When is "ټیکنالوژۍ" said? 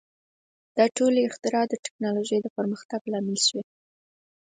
1.85-2.39